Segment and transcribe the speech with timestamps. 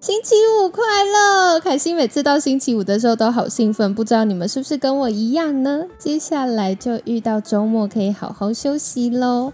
[0.00, 1.60] 星期五快乐！
[1.60, 5.84] 凯西每次到星期五的时候都好兴奋，不知道你们是不是跟我一样呢？
[5.98, 9.52] 接下来就遇到周末，可以好好休息喽。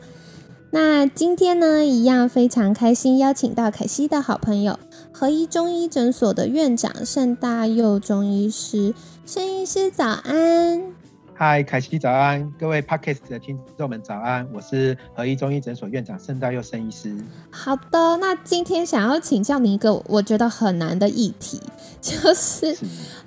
[0.71, 4.79] 那今天呢，一样非常开心，邀请到凯西的好朋友
[5.11, 8.95] 合一中医诊所的院长盛大佑中医师，
[9.27, 10.93] 盛医师早安。
[11.39, 17.15] 嗨，凯西早安，各位 Podcast 的听众们早安，我是合一中医诊所院长盛大佑盛医师。
[17.51, 21.61] 好的，那今天想要请教你一个我觉得很难的议题，
[22.01, 22.75] 就是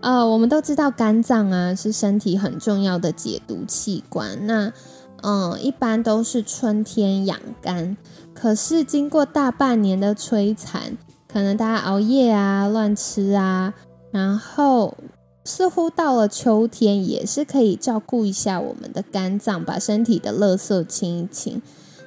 [0.02, 4.73] 呃，我们都知道肝脏啊是身体很重要的解毒器官，那
[5.22, 7.95] 嗯，一般都是春天养肝，
[8.34, 10.97] 可是经过大半年的摧残，
[11.31, 13.72] 可能大家熬夜啊、乱吃啊，
[14.09, 14.97] 然后。
[15.44, 21.62] 似乎到了秋天，也是可以照顾一下我们的肝脏，把身体的垃圾清一清。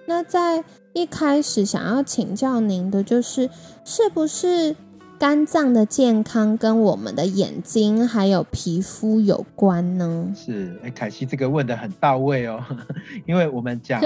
[0.06, 3.48] 那在一开始想要请教您的，就是
[3.84, 4.76] 是不是
[5.18, 10.34] 肝脏的健康跟我们的眼睛还有皮肤有关呢？
[10.36, 12.62] 是，哎，凯西这个问的很到位哦，
[13.26, 14.02] 因为我们讲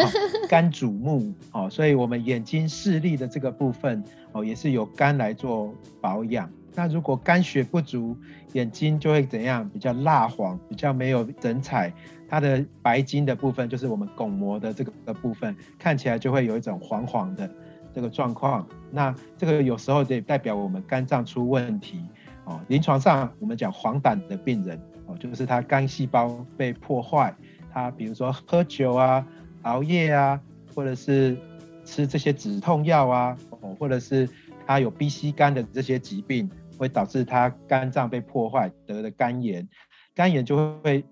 [0.48, 6.48] 肝主目哦，所以我们眼睛视力的这个部分哦，也是由肝来做保养。
[6.76, 8.16] 那如果肝血不足，
[8.52, 9.66] 眼睛就会怎样？
[9.70, 11.92] 比较蜡黄，比较没有神采。
[12.28, 17.48] 它的白金的部分，就是我们巩膜的这个部分，看起来就会有一种黄黄的
[17.94, 18.66] 这个状况。
[18.90, 22.04] 那这个有时候也代表我们肝脏出问题
[22.44, 22.60] 哦。
[22.68, 27.34] 临床上我们讲黄疸的病人哦，就是他肝细胞被破坏，
[27.72, 29.26] 他比如说喝酒啊、
[29.62, 30.38] 熬夜啊，
[30.74, 31.38] 或者是
[31.84, 34.28] 吃这些止痛药啊，哦，或者是
[34.66, 36.50] 他有 B、C 肝的这些疾病。
[36.78, 39.68] 会导致他肝脏被破坏，得了肝炎，
[40.14, 41.04] 肝炎就会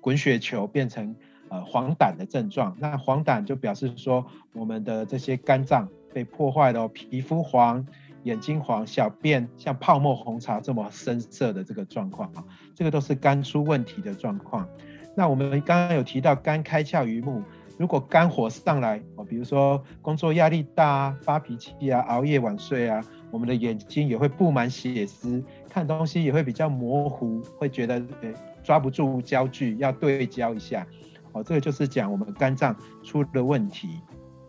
[0.00, 1.14] 滚雪球变成
[1.48, 2.76] 呃黄疸的症状。
[2.78, 7.86] 那黄疸就表示说我们的这些肝脏被破坏了，皮肤黄、
[8.24, 12.44] 眼睛黄、小便像泡沫红茶这么深色的这个状况啊，
[12.74, 14.68] 这个都是肝出问题的状况。
[15.14, 17.42] 那我们刚刚有提到肝开窍于目，
[17.78, 23.04] 如果肝火上来哦，比如说工作压力大啊、发脾气啊、熬夜晚睡啊。
[23.32, 28.30] 我们的眼睛也会布满血丝，看东西也会比较模糊，会觉得呃
[28.62, 30.86] 抓不住焦距，要对焦一下。
[31.32, 33.88] 哦，这个就是讲我们肝脏出了问题。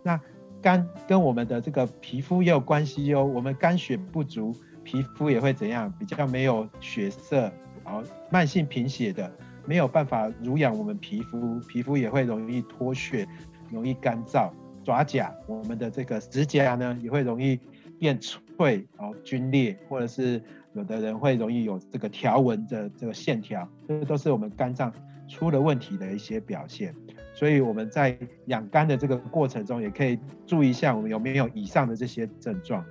[0.03, 0.19] 那
[0.61, 3.23] 肝跟我们的这个皮肤也有关系哦。
[3.23, 5.91] 我们肝血不足，皮肤也会怎样？
[5.97, 7.49] 比较没有血色，
[7.85, 9.31] 然后慢性贫血的，
[9.65, 13.25] 没有办法濡养我们皮肤，皮肤也会容易脱血，
[13.71, 14.51] 容易干燥。
[14.83, 17.57] 爪甲，我们的这个指甲呢，也会容易。
[17.99, 20.41] 变粗脆，然后皲裂，或者是
[20.73, 24.91] 有的人会容易有这个条纹的这个线条，这都是我们肝脏
[25.27, 26.93] 出了问题的一些表现。
[27.35, 32.85] 所以我们在养肝的这个过程中，也可以注意一下我们有没有以上的这些症状。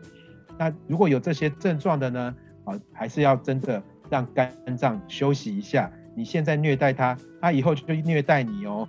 [0.59, 2.35] 那如果有这些症状的呢，
[2.65, 3.81] 啊，还是要真的
[4.11, 5.91] 让肝脏休息一下。
[6.15, 8.87] 你现在虐待它，它以后就虐待你哦。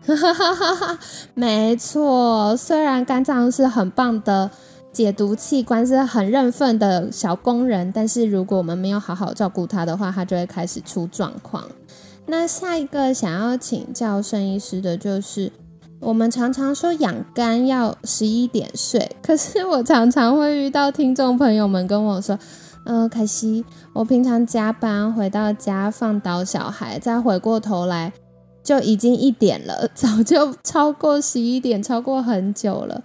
[1.36, 4.52] 没错，虽然肝脏是很棒的。
[4.94, 11.68] 解毒器官是很认份的小工人，但是如果我们没有好好照顾他的话，他就会开始出状况。
[12.28, 15.52] 那下一个想要请教盛医师的就是，
[16.00, 22.38] 我们常常说养肝要十一点睡，可是我常常会遇到听众朋友们跟我说，
[22.86, 28.14] 嗯，凯西，我平常加班回到家放倒小孩，再回过头来
[28.64, 33.04] 就已经一点了，早就超过十一点，超过很久了。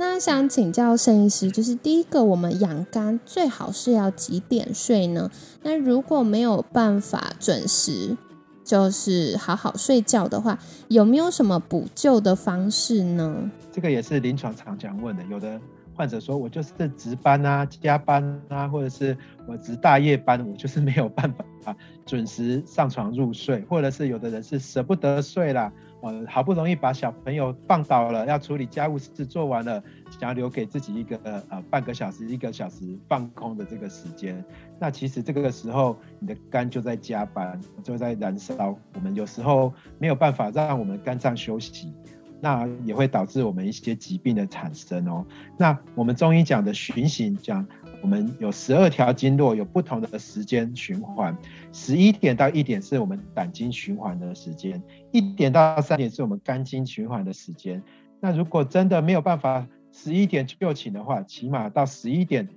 [0.00, 5.30] 那想请教盛医师，就是第一个，我们养肝最好是要几点睡呢？
[5.62, 8.16] 那如果没有办法准时，
[8.64, 10.58] 就是好好睡觉的话，
[10.88, 13.50] 有没有什么补救的方式呢？
[13.70, 15.60] 这个也是临床常讲问的，有的
[15.94, 19.14] 患者说我就是值班啊、加班啊，或者是
[19.46, 21.30] 我值大夜班，我就是没有办
[21.62, 21.76] 法
[22.06, 25.70] 准时上床入睡，或者是有的人是舍不得睡啦。
[26.02, 34.42] 呃，好不容易把小朋友放倒了，要处理家务事做完了，想要留给自己一个呃半个小时、一个小时放空的这个时间。
[34.78, 38.74] 那其实这个时候，你的肝就在加班，就在燃烧。
[38.94, 41.92] 我们有时候没有办法让我们肝脏休息，
[42.40, 45.26] 那也会导致我们一些疾病的产生哦。
[45.58, 47.66] 那我们中医讲的循行，讲
[48.00, 51.36] 我们有十二条经络，有不同的时间循环。
[51.72, 54.82] 十一点到一点是我们胆经循环的时间，
[55.12, 57.82] 一点到三点是我们肝经循环的时间。
[58.20, 62.48] 那如果真的没有办法十一点就寝的话，起码到十一点。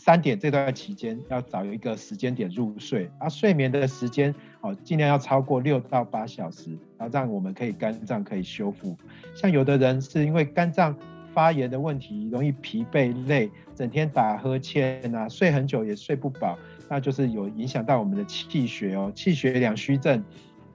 [0.00, 8.96] 三点这段期间要找一个时间点入睡，而睡眠的时间哦，尽量要超过六到八小时，然后让我们可以肝脏可以修复。
[9.34, 10.94] 像有的人是因为肝脏
[11.32, 16.58] 发炎的问题，容易疲惫累，整天打呵欠啊，睡很久也睡不饱，
[16.88, 19.12] 那就是有影响到我们的气血哦。
[19.14, 20.24] 气血两虚症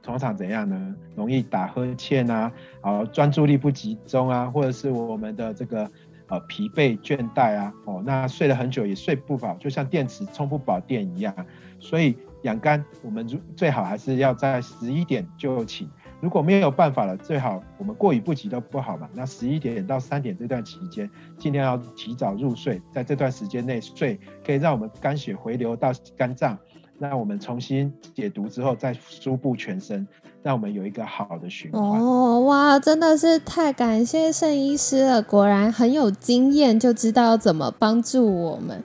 [0.02, 0.96] 通常怎样呢？
[1.16, 2.52] 容易打呵欠啊，
[2.82, 5.90] 好专注力不集中啊，或者是我们的这个。
[6.28, 11.36] 呃，疲惫倦怠啊，哦，那睡了很久也睡不饱，就像电池充不饱电一样。
[11.82, 13.28] 所以养肝，我们
[13.58, 15.88] 最好还是要在十一点就寝。
[16.24, 19.10] 如果没有办法了，最好我们过于不及都不好嘛。
[19.14, 26.58] 那十一点到三点这段期间，尽量要提早入睡，在这段时间内睡，可以让我们肝血回流到肝脏。
[26.98, 30.08] 那我们重新解毒之后，再输布全身，
[30.42, 31.82] 让我们有一个好的循环。
[32.00, 38.82] 哦，哇，真的是太感谢圣医师了，果然很有经验，就知道怎么帮助我们。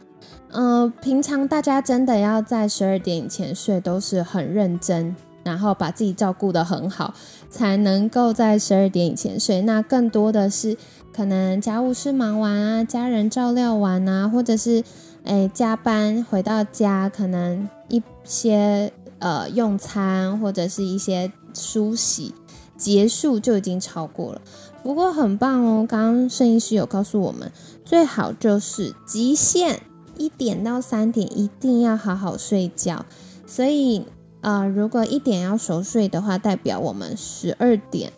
[0.50, 5.14] 嗯，平常大家真的要在十二点以前睡，都是很认真，
[5.44, 7.14] 然后把自己照顾得很好，
[7.50, 9.62] 才能够在十二点以前睡。
[9.62, 10.76] 那更多的是
[11.12, 14.84] 可能家务事忙完啊，家人照料完啊，或者是。
[15.24, 22.34] 哎，加班回到家，可能一些呃用餐或者是一些梳洗
[22.78, 24.40] 结束就已经超过了。
[24.82, 27.52] 不过很棒哦，刚刚摄影师有告诉我们，
[27.84, 29.82] 最好就是极限
[30.16, 33.04] 一点到三点一定要好好睡觉。
[33.46, 34.06] 所以
[34.40, 38.12] 呃，如果一点要熟睡的话，代表我们十二点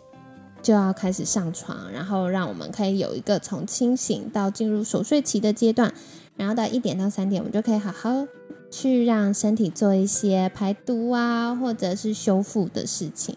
[0.61, 5.93] 就要开始上床，然后让我们可以有一个从清醒到进入熟睡期的阶段。
[6.37, 8.25] 然后到一点到三点，我们就可以好好
[8.71, 13.35] 去让身体做一些排毒啊，或者是修复的事情。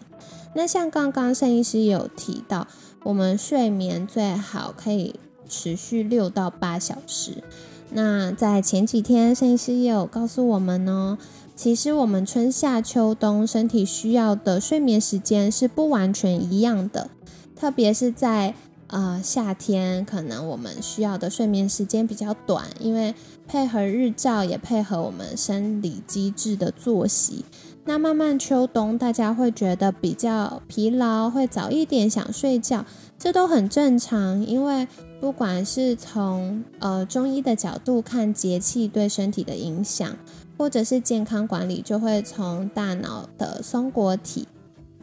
[0.55, 2.67] 那像刚刚盛医师有提到，
[3.03, 7.43] 我们睡眠最好可以持续六到八小时。
[7.91, 11.17] 那在前几天，盛医师也有告诉我们呢，
[11.55, 17.09] 其实我们春夏秋冬身体需要的睡眠时间是不完全一样的，
[17.55, 18.53] 特别是在。
[18.87, 23.15] 呃，夏天可能我们需要的睡眠时间比较短，因为
[23.47, 27.43] 配合日照，也配合我们生理机制的作息。
[27.85, 32.85] 那慢慢秋冬，大家会觉得比较疲劳，会早一点想睡觉，
[33.17, 34.45] 这都很正常。
[34.45, 34.87] 因为
[35.19, 40.15] 不管是从呃中医的角度看节气对身体的影响，
[40.57, 44.47] 或者是健康管理，就会从大脑的松果体，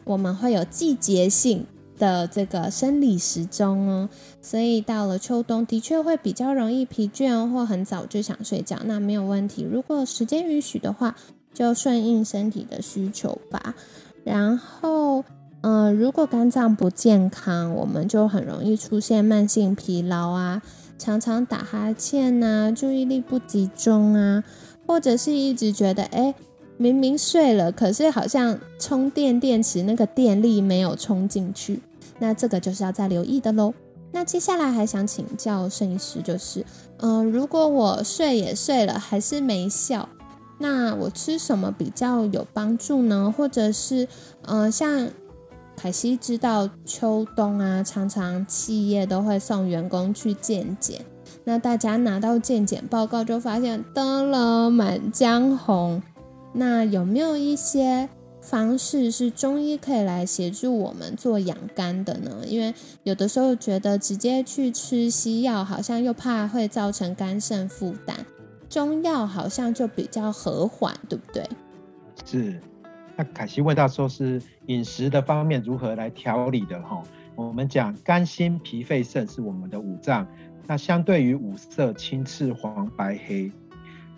[0.03, 1.65] 我们会有季节性。
[1.95, 4.09] 的这个生理时钟哦，
[4.41, 9.63] 所以到了秋冬的确会比较容易疲倦或很早就想睡觉，那没有问题。
[9.63, 11.15] 如果时间允许的话，
[11.53, 13.75] 就顺应身体的需求吧。
[14.23, 15.23] 然后，
[15.61, 20.63] 嗯，如果肝脏不健康，我们就很容易出现慢性疲劳啊，
[20.97, 24.43] 常常打哈欠呐，注意力不集中啊，
[24.85, 26.33] 或者是一直觉得哎。
[26.75, 31.79] 明明睡了，可是好像充电电池那个电力没有充进去，
[32.17, 33.71] 那这个就是要再留意的喽。
[34.11, 36.65] 那接下来还想请教摄影师，就是，
[36.97, 40.09] 嗯，如果我睡也睡了，还是没效，
[40.57, 43.31] 那我吃什么比较有帮助呢？
[43.37, 44.07] 或者是，
[44.47, 45.09] 嗯，像
[45.77, 51.05] 凯西知道秋冬啊，常常企业都会送员工去健检，
[51.43, 56.01] 那大家拿到健检报告就发现得了满江红。
[56.53, 58.07] 那有没有一些
[58.41, 62.43] 方式是中医可以来协助我们做养肝的呢？
[62.45, 62.73] 因为
[63.03, 68.15] 有的时候觉得直接去吃西药，好像又怕会造成肝肾负担，
[68.69, 71.43] 中药好像就比较和缓，对不对？
[72.25, 72.59] 是。
[73.15, 77.01] 那凯西问到说是饮食的方面如何来调理的哈？
[77.35, 80.27] 我们讲肝、心、脾、肺、肾是我们的五脏，
[80.67, 83.51] 那相对于五色青、赤、黄、白、黑。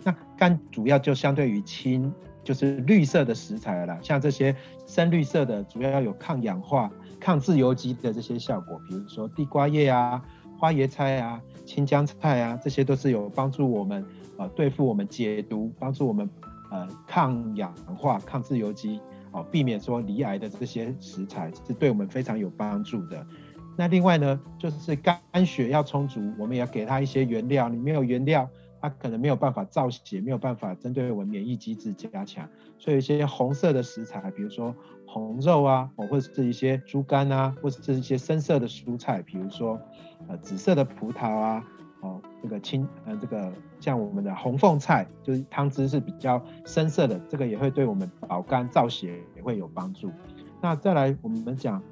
[0.04, 2.12] 那肝主要就相对于青，
[2.44, 4.54] 就是绿色的食材了，像这些
[4.86, 6.88] 深绿色的，主要有抗氧化、
[7.18, 10.22] 抗自由基的这些效果，比如说地瓜叶啊、
[10.56, 16.30] 花椰菜啊、青江菜啊，这些都是有帮助我们呃对付我们解毒，帮助我们
[16.70, 19.00] 呃抗氧化、抗自由基，
[19.50, 23.26] 避免说离癌的这些食材是对我们非常有帮助的。
[23.76, 28.48] 那另外呢，就是肝血要充足，我们也要给它一些原料，你没有原料。
[28.78, 32.46] 它可能没有办法造血，没有办法针对我们免疫机制加强，
[32.78, 34.72] 所以一些红色的食材，比如说
[35.06, 39.80] 红肉啊，或者是一些猪肝啊，或者是一些深色的蔬菜，比如说
[40.28, 41.64] 呃紫色的葡萄啊，
[42.00, 50.12] 哦，这个青呃这个像我们的红凤菜，就是汤汁是比较深色的，这个也会对我们保肝造血也会有帮助。
[50.60, 51.82] 那再来我们讲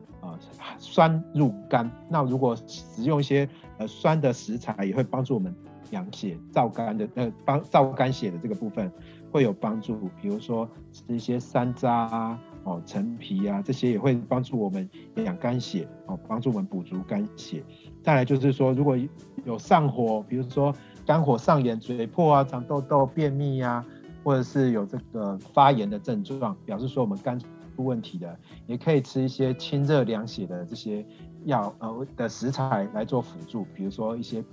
[0.79, 3.49] 酸入肝，那如果使用一些
[3.79, 5.55] 呃酸的食材，也会帮助我们
[5.91, 8.91] 养血燥肝的呃帮燥肝血的这个部分
[9.31, 10.11] 会有帮助。
[10.21, 17.63] 比如说吃一些山楂啊、哦陈皮啊，这些也会帮助我们养肝血哦，帮助我们补足肝血。
[18.03, 18.97] 再来就是说，如果
[19.45, 20.75] 有上火，比如说
[21.07, 23.85] 肝火上炎、嘴破啊、长痘痘、便秘啊，
[24.23, 27.39] 或者是有这个发炎的症状，表示说我们肝
[27.75, 31.05] 出问题的，也可以吃一些清热凉血的这些
[31.45, 34.45] 药呃的食材来做辅助，比如说一些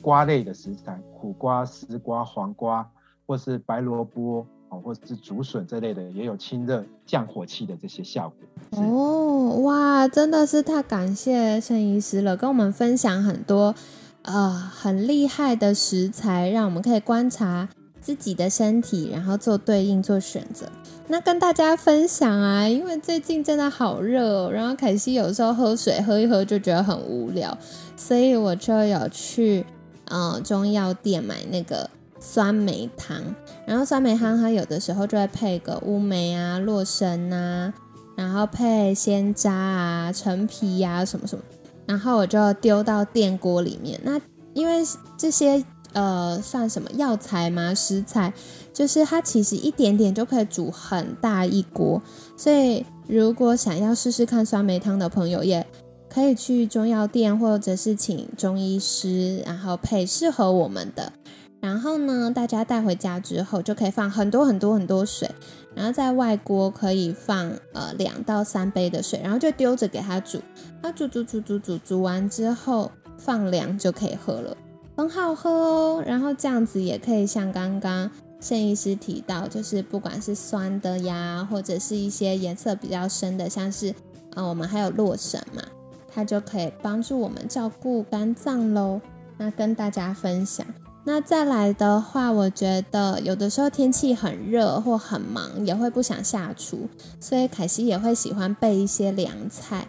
[0.00, 2.88] 瓜类的食材，苦瓜、丝瓜、黄瓜，
[3.26, 8.30] 或是白萝卜哦，或者是竹笋这类的，也有清热降火气的这些效
[8.70, 8.82] 果。
[8.82, 13.74] 哦，哇，真的是太感谢盛医师了，跟我们分享很多。
[14.26, 17.68] 呃，很厉害的食材，让我们可以观察
[18.04, 20.66] 自己的身体，然后做对应做选择。
[21.08, 27.56] 那跟大家分享啊，因为最近真的好热哦，然后凯西有时候喝水喝一喝就觉得很无聊，
[27.96, 29.64] 所以我就有去
[30.04, 31.88] 呃中药店买那个
[32.20, 33.22] 酸梅汤。
[33.66, 37.72] 然后酸梅汤它有的时候就会配个乌梅啊、洛神啊，
[38.16, 41.42] 然后配鲜渣啊、陈皮呀什么什么。
[41.86, 43.98] 然后我就丢到电锅里面。
[44.02, 44.20] 那
[44.54, 44.82] 因为
[45.18, 45.62] 这些
[45.94, 47.74] 呃算什么药材吗？
[47.74, 48.32] 食材
[48.72, 52.02] 就是它其实一点点就可以煮很大一锅。
[52.36, 55.66] 所以如果想要试试看酸梅汤的朋友，也
[56.10, 61.12] 可以去中药店或者是请中医师，然后配适合我们的。
[61.60, 65.30] 然后呢，大家带回家之后就可以放很多很多很多水。
[65.74, 70.40] 然后在外锅可以放呃两到三杯的水，然后就丢着给它煮，
[70.82, 74.56] 它煮煮煮煮煮煮完之后放凉就可以喝了，
[74.96, 76.02] 很好喝哦。
[76.06, 78.10] 然后这样子也可以像刚刚
[78.40, 83.94] 盛医师提到，就是不管是酸的呀，或者是一些颜色比较深的，像是
[84.34, 85.62] 呃我们还有洛神嘛，
[86.12, 89.00] 它就可以帮助我们照顾肝脏喽。
[89.36, 90.64] 那跟大家分享。
[91.06, 96.88] 那再来的话，我觉得有的时候天气很热或很忙，也会不想下厨，
[97.20, 99.86] 所以凯西也会喜欢备一些凉菜。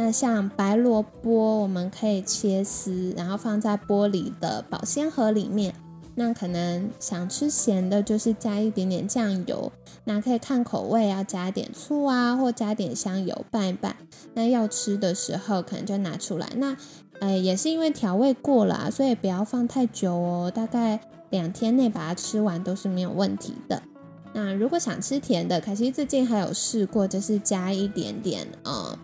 [0.00, 5.74] 那像白萝卜，我们可以切丝，然后放在玻璃的保鲜盒里面。
[6.14, 9.72] 那可能想吃咸的，就是加一点点酱油。
[10.04, 13.96] 那可以看口味，要加点醋啊，或加点香油拌一拌。
[14.34, 16.48] 那要吃的时候，可能就拿出来。
[16.54, 16.76] 那
[17.18, 20.52] 哎，也是因为调味过了，啊所以不要放太久哦。
[20.54, 21.00] 大概
[21.30, 23.82] 两天内把它吃完都是没有问题的。
[24.32, 28.96] 那如果想吃甜的，凯西最近还有试过，就是加一点点呃，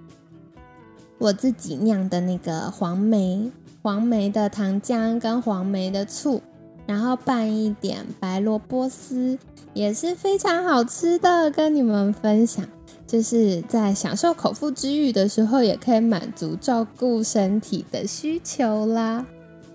[1.19, 3.51] 我自己酿的那个黄梅
[3.83, 6.41] 黄梅的糖浆跟黄梅的醋，
[6.87, 9.39] 然后拌一点白萝卜丝，
[9.73, 12.67] 也是非常好吃的，跟你们分享。
[13.07, 19.25] 就是在享受口腹之欲的时候，也可以满足照顾身体的需求啦。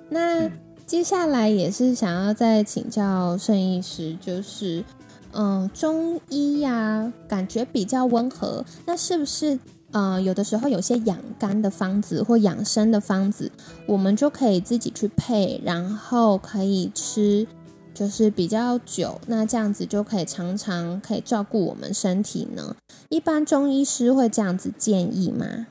[0.10, 0.50] 那
[0.86, 4.84] 接下来也是想要再请教盛医师，就是
[5.31, 9.60] 嗯，中医呀，感觉比较温和，那是不是
[9.91, 13.51] 呃，有的时候有些养肝的方子或养生的方子，
[13.86, 17.48] 我们就可以自己去配，然后可以吃。
[17.91, 22.74] 就是比较久，那这样子就可以常常可以照顾我们身体呢。
[23.10, 25.67] 一般中医师会这样子建议吗？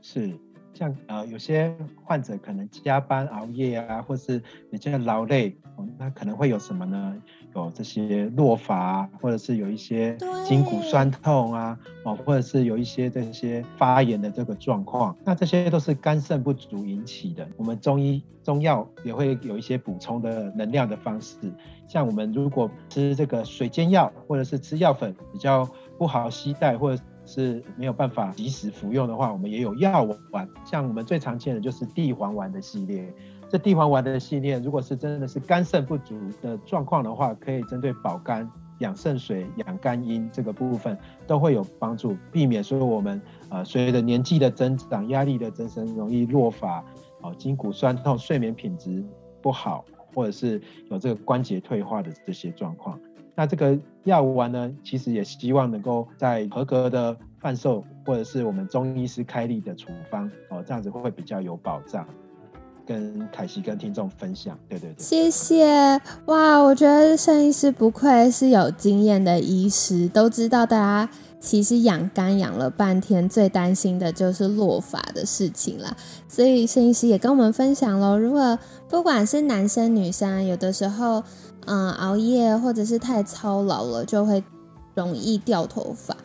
[0.00, 0.32] 是，
[0.72, 5.54] 像呃有些患者可能加班熬夜啊，或是比较劳累，
[5.98, 7.14] 那可能会有什么呢？
[7.56, 17.46] 有这些落发，或者是有一些筋骨酸痛啊，哦，或者是有一些这些发炎的这个状况，那这些都是肝肾不足引起的。
[17.56, 21.36] 我们中医中药也会有一些补充的能量的方式，
[21.88, 33.12] 像我们如果吃这个水煎药，或者是吃药粉比较不好携带，或者是没有办法及时服用的话，我们也有药丸，像我们最常见的就是地黄丸的系列。
[33.58, 40.96] 地黄丸的系列，如果是真的是肝肾不足的状况的话，可以针对保肝、养肾水、养肝阴这个部分
[41.26, 46.84] 都会有帮助，避免说我们呃随着年纪的增长、压力的增生，容易落发、
[47.22, 49.04] 哦筋骨酸痛、睡眠品质
[49.40, 49.84] 不好，
[50.14, 50.60] 或者是
[50.90, 52.98] 有这个关节退化的这些状况。
[53.34, 62.06] 那这个药丸呢，其实也希望能够在合格的贩售，或者是我们中医师开立的处方哦，这样子会比较有保障。
[62.86, 66.58] 跟凯西跟听众分享，对对对，谢谢哇！
[66.58, 75.96] 我觉得盛医师不愧是有经验的医师，都知道大家其实养肝养了半天，最担心的就是落发的事情了。
[76.28, 81.22] 所以盛医师也跟我们分享喽，如果不管是男生女生，有的时候
[81.66, 84.42] 嗯熬夜或者是太操劳了，就会
[84.94, 86.16] 容易掉头发。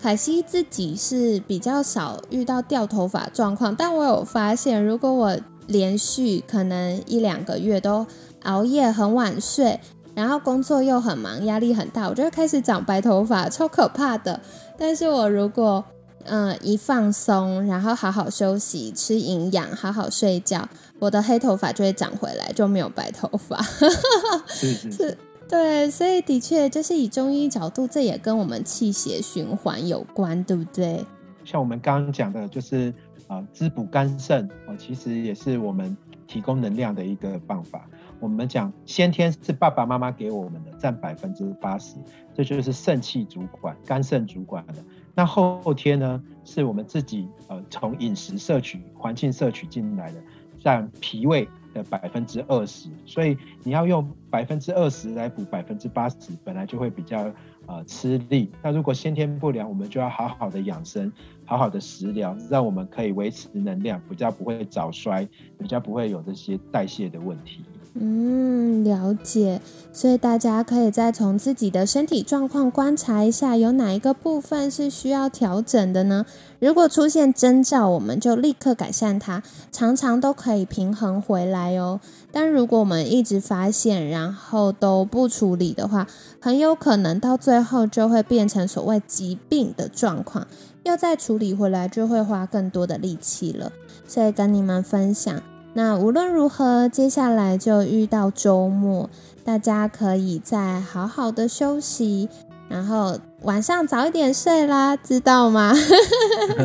[0.00, 5.36] 凯西自己是比较少遇到掉头发状况，但我有发现，如果我
[5.68, 8.04] 连续可能一两个月都
[8.42, 9.78] 熬夜很晚睡，
[10.14, 14.40] 然后工作又很忙，压力很大，我就会开始长白头发，超可怕的。
[14.76, 15.84] 但是我如果
[16.24, 23.62] 嗯一放松，然后好好休息，吃营养，好好睡觉，我的黑头发就会长回来，就没有白头发。
[24.48, 25.18] 是是是。
[25.48, 31.02] 对，所以的确就是以中医角度，这也跟我们气血循环有关，对不对？
[31.42, 32.92] 像我们刚刚讲的，就是
[33.28, 37.88] 啊，滋补肝肾哦，其实也是我们提供能量的一个办法。
[38.18, 41.96] 我们讲先天是爸爸妈妈给我们的，占百分之八十，
[42.34, 44.74] 这就是肾气主管、肝肾主管的。
[45.14, 50.20] 那后天呢，是我们自己呃从饮食摄取、环境摄取进来的，
[50.58, 51.48] 占脾胃。
[51.74, 57.30] 的百分之二十，所以你要用百分之二十来补百分之八十，本来就会比较
[57.68, 58.50] 啊吃力。
[58.60, 61.12] 那如果先天不良，我们就要好好的养生，
[61.44, 67.62] 好好的食疗，让我们可以维持能量，比较不会早衰，比较不会有这些代谢的问题。
[67.94, 69.60] 嗯，了解。
[69.92, 76.24] 所以大家可以再从自己的身体状况观察一下，有哪一个部分是需要调整的呢？
[76.60, 79.42] 如果出现征兆，我们就立刻改善它，
[79.72, 82.00] 常常都可以平衡回来哦。
[82.30, 86.06] 但如果我们一直发现，然后都不处理的话，
[86.40, 90.46] 很有可能到最后就会变成所谓疾病的状况，
[90.84, 93.72] 要再处理回来就会花更多的力气了。
[94.06, 95.42] 所以跟你们分享。
[95.74, 99.08] 那无论如何，接下来就遇到周末，
[99.44, 102.28] 大家可以再好好的休息，
[102.68, 105.72] 然后晚上早一点睡啦，知道吗？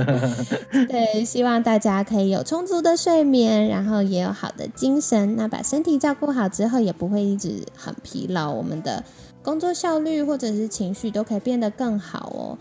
[0.90, 5.36] 对，希望大家可以有充足的睡眠，然后也有好的精神。
[5.36, 9.04] 那把身体照顾好之后，也不会一直很疲劳，我们的
[9.44, 12.58] 工作效率或者是情绪都可以变得更好哦。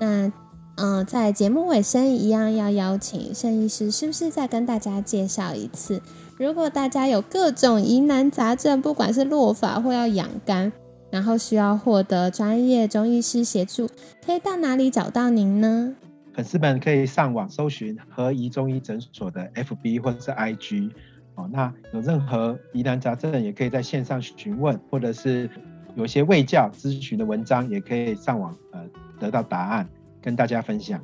[0.00, 0.32] 那。
[0.76, 6.00] 嗯，在节目尾声一样要邀请盛医师，是不是再跟大家介绍一次？
[6.38, 10.72] 如果大家有各种疑难杂症，不管是落发或要养肝，
[11.10, 13.86] 然后需要获得专业中医师协助，
[14.24, 15.94] 可以到哪里找到您呢？
[16.34, 20.90] 粉丝们可以上网搜寻和宜中医诊所的 FB 或者是 IG
[21.34, 21.46] 哦。
[21.52, 25.50] 那有任何疑难杂症，也可以在线上询问，或者是
[25.94, 28.80] 有些卫教咨询的文章，也可以上网呃
[29.20, 29.86] 得到答案。
[30.22, 31.00] 跟大家分享。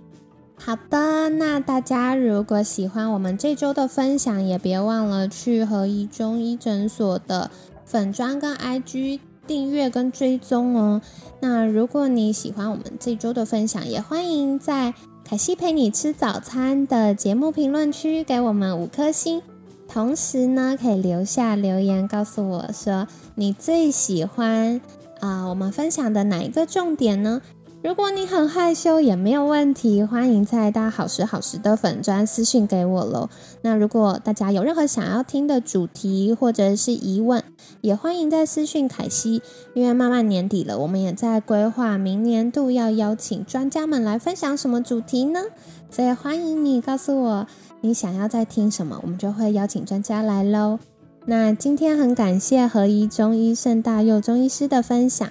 [0.57, 7.50] 好的，那大家如果喜欢我们这周的分享，也别忘了去和一中医诊所的
[7.85, 11.00] 粉砖跟 IG 订阅跟追踪哦。
[11.40, 19.40] 那如果你喜欢我们这周的分享，也欢迎在凯西陪你吃早餐的节目评论区给我们五颗星，
[19.87, 24.81] 同时呢，可以留下留言告诉我说你最喜欢
[25.20, 27.40] 啊我们分享的哪一个重点呢？
[27.81, 33.31] 如果你很害羞也没有问题，欢迎在大好时好时的粉砖私信给我喽。
[33.62, 37.41] 那如果大家有任何想要听的主题或者是疑问，
[37.81, 39.41] 也欢迎在私信凯西。
[39.75, 45.41] 因为慢慢年底了，我们也在规划明年度要邀请专家们来分享什么主题呢？
[45.88, 47.47] 所以欢迎你告诉我
[47.81, 50.81] 你想要再听什么，我们就会邀请专家来喽。
[51.27, 55.31] 那今天很感谢何一中医盛大佑中医师的分享。